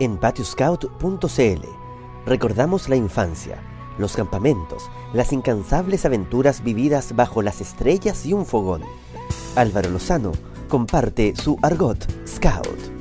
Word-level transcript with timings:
En 0.00 0.16
patioscout.cl 0.16 1.68
recordamos 2.26 2.88
la 2.88 2.96
infancia, 2.96 3.62
los 3.96 4.16
campamentos, 4.16 4.90
las 5.12 5.32
incansables 5.32 6.04
aventuras 6.04 6.64
vividas 6.64 7.14
bajo 7.14 7.42
las 7.42 7.60
estrellas 7.60 8.26
y 8.26 8.32
un 8.32 8.44
fogón. 8.44 8.82
Álvaro 9.54 9.90
Lozano 9.90 10.32
comparte 10.68 11.36
su 11.36 11.58
argot 11.62 12.04
scout. 12.26 12.94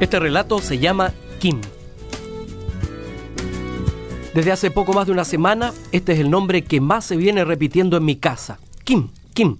Este 0.00 0.18
relato 0.18 0.60
se 0.60 0.78
llama 0.78 1.12
Kim. 1.38 1.60
Desde 4.34 4.50
hace 4.50 4.70
poco 4.70 4.94
más 4.94 5.06
de 5.06 5.12
una 5.12 5.26
semana, 5.26 5.74
este 5.92 6.12
es 6.14 6.20
el 6.20 6.30
nombre 6.30 6.64
que 6.64 6.80
más 6.80 7.04
se 7.04 7.16
viene 7.16 7.44
repitiendo 7.44 7.98
en 7.98 8.06
mi 8.06 8.16
casa. 8.16 8.58
Kim, 8.82 9.10
Kim. 9.32 9.56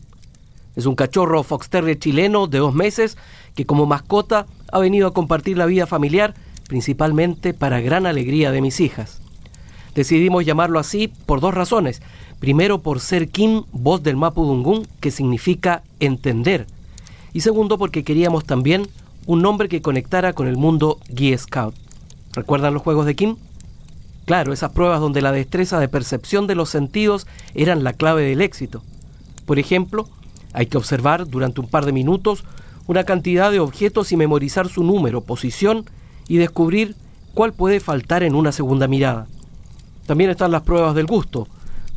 Es 0.76 0.86
un 0.86 0.94
cachorro 0.94 1.42
fox 1.42 1.68
terrier 1.68 1.98
chileno 1.98 2.46
de 2.46 2.58
dos 2.58 2.74
meses 2.74 3.18
que 3.54 3.66
como 3.66 3.86
mascota 3.86 4.46
ha 4.70 4.78
venido 4.78 5.08
a 5.08 5.12
compartir 5.12 5.58
la 5.58 5.66
vida 5.66 5.86
familiar, 5.86 6.34
principalmente 6.68 7.52
para 7.52 7.80
gran 7.80 8.06
alegría 8.06 8.50
de 8.50 8.62
mis 8.62 8.80
hijas. 8.80 9.20
Decidimos 9.94 10.46
llamarlo 10.46 10.78
así 10.78 11.08
por 11.26 11.40
dos 11.40 11.52
razones. 11.52 12.00
Primero, 12.40 12.80
por 12.80 13.00
ser 13.00 13.28
Kim, 13.28 13.64
voz 13.72 14.02
del 14.02 14.16
Mapudungún, 14.16 14.86
que 15.00 15.10
significa 15.10 15.82
entender. 16.00 16.66
Y 17.34 17.40
segundo, 17.40 17.76
porque 17.76 18.04
queríamos 18.04 18.44
también 18.44 18.88
un 19.26 19.42
nombre 19.42 19.68
que 19.68 19.82
conectara 19.82 20.32
con 20.32 20.48
el 20.48 20.56
mundo 20.56 20.98
Guía 21.08 21.36
Scout. 21.36 21.74
¿Recuerdan 22.32 22.72
los 22.72 22.82
juegos 22.82 23.04
de 23.04 23.14
Kim? 23.14 23.36
Claro, 24.24 24.52
esas 24.52 24.72
pruebas 24.72 25.00
donde 25.00 25.20
la 25.20 25.32
destreza 25.32 25.78
de 25.78 25.88
percepción 25.88 26.46
de 26.46 26.54
los 26.54 26.70
sentidos 26.70 27.26
eran 27.54 27.84
la 27.84 27.92
clave 27.92 28.22
del 28.22 28.40
éxito. 28.40 28.82
Por 29.46 29.58
ejemplo, 29.58 30.08
hay 30.52 30.66
que 30.66 30.78
observar 30.78 31.26
durante 31.26 31.60
un 31.60 31.68
par 31.68 31.84
de 31.84 31.92
minutos 31.92 32.44
una 32.86 33.04
cantidad 33.04 33.50
de 33.50 33.60
objetos 33.60 34.12
y 34.12 34.16
memorizar 34.16 34.68
su 34.68 34.84
número, 34.84 35.22
posición 35.22 35.84
y 36.28 36.36
descubrir 36.36 36.96
cuál 37.34 37.52
puede 37.52 37.80
faltar 37.80 38.22
en 38.22 38.34
una 38.34 38.52
segunda 38.52 38.88
mirada. 38.88 39.26
También 40.06 40.30
están 40.30 40.50
las 40.50 40.62
pruebas 40.62 40.94
del 40.94 41.06
gusto, 41.06 41.48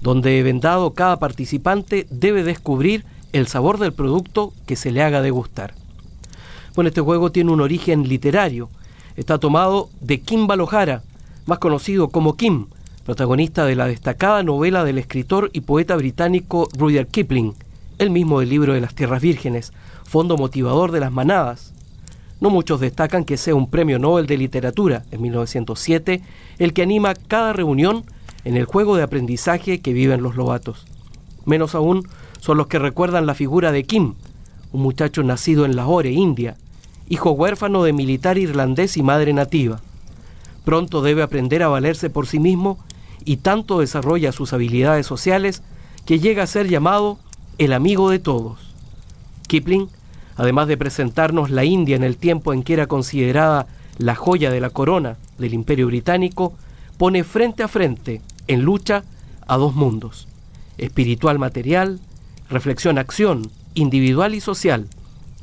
donde 0.02 0.42
vendado 0.44 0.94
cada 0.94 1.18
participante 1.18 2.08
debe 2.10 2.44
descubrir 2.44 3.06
el 3.34 3.48
sabor 3.48 3.80
del 3.80 3.94
producto 3.94 4.54
que 4.66 4.76
se 4.76 4.92
le 4.92 5.02
haga 5.02 5.22
degustar. 5.22 5.74
Bueno, 6.76 6.90
este 6.90 7.02
juego 7.02 7.32
tiene 7.32 7.52
un 7.52 7.62
origen 7.62 8.08
literario. 8.08 8.70
Está 9.16 9.38
tomado 9.38 9.90
de 10.02 10.22
Kim 10.22 10.48
Balojara, 10.48 11.04
más 11.46 11.59
conocido 11.59 12.09
como 12.09 12.36
Kim, 12.36 12.68
protagonista 13.06 13.67
de 13.67 13.75
la 13.75 13.86
destacada 13.86 14.42
novela 14.42 14.84
del 14.84 14.98
escritor 14.98 15.52
y 15.53 15.61
poeta 15.61 15.95
británico 15.95 16.67
Rudyard 16.75 17.08
Kipling, 17.08 17.53
el 18.00 18.09
mismo 18.09 18.39
del 18.39 18.50
libro 18.50 18.73
de 18.73 18.81
las 18.81 18.95
Tierras 18.95 19.22
Vírgenes, 19.22 19.73
fondo 20.03 20.38
motivador 20.38 20.92
de 20.92 21.00
las 21.00 21.12
manadas. 21.12 21.72
No 22.42 22.50
muchos 22.50 22.80
destacan 22.80 23.23
que 23.23 23.38
sea 23.38 23.53
un 23.53 23.70
premio 23.70 24.00
Nobel 24.00 24.25
de 24.25 24.38
Literatura 24.38 25.03
en 25.12 25.22
1907 25.22 26.23
el 26.58 26.73
que 26.73 26.81
anima 26.81 27.14
cada 27.14 27.53
reunión 27.53 28.06
en 28.44 28.58
el 28.58 28.66
juego 28.66 28.95
de 28.95 29.03
aprendizaje 29.03 29.81
que 29.81 29.94
viven 29.94 30.23
los 30.23 30.36
lobatos. 30.36 30.88
Menos 31.45 31.75
aún 31.75 32.08
son 32.42 32.58
los 32.58 32.66
que 32.66 32.80
recuerdan 32.80 33.28
la 33.28 33.36
figura 33.36 33.72
de 33.72 33.84
Kim, 33.84 34.16
un 34.72 34.81
muchacho 34.81 35.22
nacido 35.22 35.66
en 35.66 35.75
Lahore, 35.75 36.12
India, 36.12 36.58
hijo 37.08 37.31
huérfano 37.31 37.84
de 37.84 37.94
militar 37.94 38.40
irlandés 38.40 38.97
y 38.97 39.03
madre 39.03 39.31
nativa. 39.31 39.80
Pronto 40.64 41.03
debe 41.03 41.22
aprender 41.22 41.62
a 41.62 41.67
valerse 41.67 42.09
por 42.09 42.25
sí 42.25 42.40
mismo 42.40 42.80
y 43.26 43.38
tanto 43.38 43.80
desarrolla 43.80 44.31
sus 44.31 44.54
habilidades 44.54 45.06
sociales 45.06 45.64
que 46.06 46.20
llega 46.20 46.44
a 46.44 46.48
ser 46.48 46.70
llamado 46.70 47.18
el 47.58 47.73
amigo 47.73 48.09
de 48.09 48.20
todos. 48.20 48.59
Kipling, 49.48 49.90
además 50.38 50.68
de 50.68 50.78
presentarnos 50.78 51.50
la 51.50 51.66
India 51.66 51.96
en 51.96 52.03
el 52.03 52.18
tiempo 52.18 52.53
en 52.53 52.64
que 52.64 52.73
era 52.73 52.88
considerada 52.88 53.68
la 53.98 54.16
joya 54.16 54.52
de 54.52 54.62
la 54.62 54.69
corona 54.69 55.18
del 55.38 55.53
imperio 55.53 55.88
británico, 55.88 56.53
pone 56.97 57.24
frente 57.24 57.63
a 57.63 57.68
frente, 57.68 58.22
en 58.47 58.62
lucha, 58.62 59.03
a 59.47 59.57
dos 59.57 59.75
mundos, 59.75 60.28
espiritual 60.78 61.40
material, 61.40 62.00
reflexión 62.50 62.97
acción, 62.97 63.50
individual 63.74 64.36
y 64.36 64.42
social. 64.42 64.88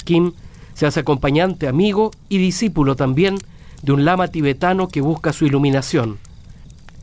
Kim 0.04 0.32
se 0.74 0.86
hace 0.86 1.00
acompañante, 1.00 1.68
amigo 1.68 2.10
y 2.28 2.38
discípulo 2.38 2.96
también 2.96 3.38
de 3.82 3.92
un 3.92 4.04
lama 4.04 4.28
tibetano 4.28 4.88
que 4.88 5.00
busca 5.00 5.32
su 5.32 5.44
iluminación. 5.46 6.18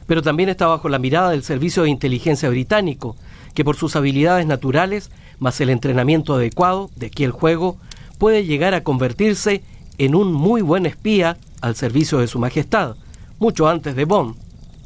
Pero 0.10 0.24
también 0.24 0.50
está 0.50 0.66
bajo 0.66 0.90
la 0.90 0.98
mirada 0.98 1.30
del 1.30 1.44
Servicio 1.44 1.84
de 1.84 1.92
Inteligencia 1.92 2.50
británico, 2.50 3.16
que 3.54 3.64
por 3.64 3.76
sus 3.76 3.96
habilidades 3.96 4.48
naturales, 4.48 5.12
más 5.38 5.62
el 5.62 5.70
entrenamiento 5.70 6.34
adecuado, 6.34 6.90
de 6.96 7.06
aquí 7.06 7.24
el 7.24 7.32
juego, 7.32 7.78
puede 8.18 8.44
llegar 8.44 8.74
a 8.74 8.82
convertirse 8.84 9.62
en 10.00 10.16
un 10.16 10.34
muy 10.34 10.64
buen 10.64 10.88
espía 10.88 11.38
al 11.62 11.76
servicio 11.76 12.18
de 12.18 12.26
su 12.26 12.40
Majestad, 12.40 12.96
mucho 13.38 13.70
antes 13.70 13.96
de 13.96 14.06
Bond, 14.06 14.36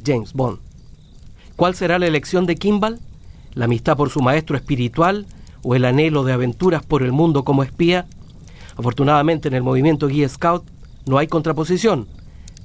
James 0.06 0.34
Bond. 0.34 0.60
¿Cuál 1.56 1.74
será 1.74 2.00
la 2.00 2.08
elección 2.08 2.46
de 2.46 2.58
Kimball? 2.58 3.00
¿La 3.54 3.64
amistad 3.64 3.96
por 3.96 4.10
su 4.10 4.20
maestro 4.20 4.58
espiritual 4.58 5.26
o 5.62 5.74
el 5.74 5.86
anhelo 5.86 6.26
de 6.26 6.34
aventuras 6.34 6.84
por 6.84 7.02
el 7.02 7.14
mundo 7.14 7.46
como 7.46 7.64
espía? 7.64 8.08
Afortunadamente 8.76 9.48
en 9.48 9.54
el 9.54 9.64
movimiento 9.64 10.10
Guía 10.10 10.28
Scout 10.28 10.66
no 11.06 11.18
hay 11.18 11.28
contraposición, 11.28 12.10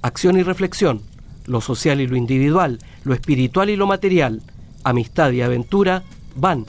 acción 0.03 0.37
y 0.37 0.43
reflexión, 0.43 1.03
lo 1.49 1.61
social 1.61 2.01
y 2.01 2.07
lo 2.07 2.17
individual, 2.17 2.79
lo 3.05 3.15
espiritual 3.15 3.71
y 3.71 3.77
lo 3.77 3.87
material, 3.87 4.43
amistad 4.85 5.33
y 5.33 5.41
aventura 5.41 6.05
van 6.37 6.67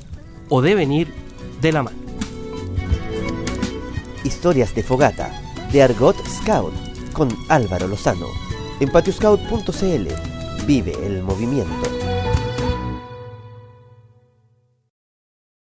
o 0.50 0.62
deben 0.62 0.91
ir 0.91 1.13
de 1.62 1.72
la 1.72 1.84
mano. 1.84 1.97
Historias 4.23 4.73
de 4.73 4.84
Fogata, 4.84 5.31
de 5.72 5.84
Argot 5.84 6.17
Scout, 6.28 6.73
con 7.13 7.29
Álvaro 7.50 7.88
Lozano. 7.88 8.28
En 8.79 8.90
patioscout.cl 8.90 10.66
vive 10.66 10.94
el 11.06 11.23
movimiento. 11.23 12.09